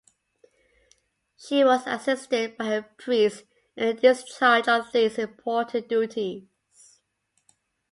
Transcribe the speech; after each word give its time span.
She 1.37 1.63
was 1.63 1.85
assisted 1.85 2.57
by 2.57 2.65
her 2.69 2.81
priest 2.81 3.43
in 3.75 3.85
the 3.85 4.01
discharge 4.01 4.67
of 4.67 4.91
these 4.91 5.19
important 5.19 5.89
duties. 5.89 6.45